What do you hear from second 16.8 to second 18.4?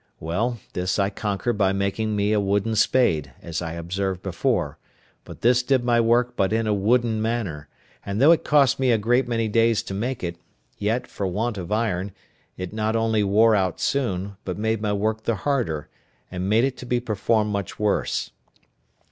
be performed much worse.